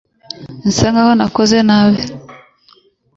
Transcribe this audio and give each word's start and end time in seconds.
Nsa 0.67 0.87
nkaho 0.91 1.11
nakoze 1.17 1.57
nabi. 1.67 2.01